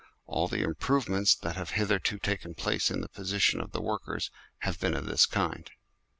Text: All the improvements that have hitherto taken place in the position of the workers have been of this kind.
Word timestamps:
All 0.25 0.47
the 0.47 0.63
improvements 0.63 1.35
that 1.35 1.55
have 1.55 1.69
hitherto 1.77 2.17
taken 2.17 2.55
place 2.55 2.89
in 2.89 3.01
the 3.01 3.07
position 3.07 3.61
of 3.61 3.71
the 3.71 3.83
workers 3.83 4.31
have 4.61 4.79
been 4.79 4.95
of 4.95 5.05
this 5.05 5.27
kind. 5.27 5.69